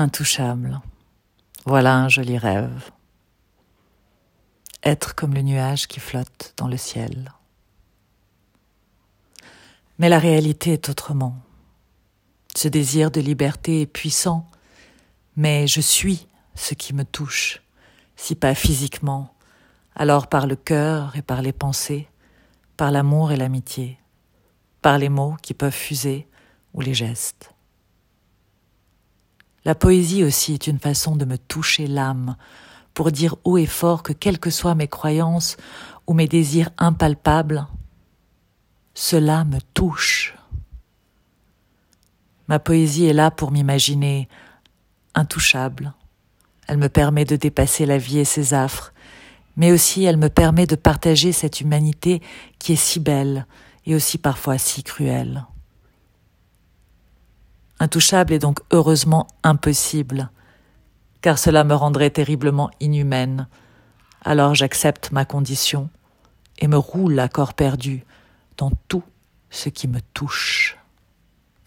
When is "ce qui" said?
16.54-16.94, 69.48-69.88